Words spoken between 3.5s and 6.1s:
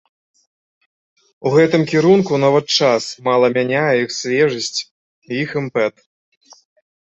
мяняе іх свежасць, іх імпэт.